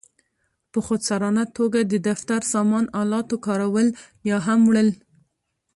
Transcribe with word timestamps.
په 0.71 0.79
خودسرانه 0.85 1.43
توګه 1.57 1.79
د 1.83 1.93
دفتري 2.07 2.45
سامان 2.53 2.85
آلاتو 3.01 3.35
کارول 3.45 3.87
او 3.93 4.01
یا 4.29 4.37
هم 4.47 4.59
وړل. 4.65 4.89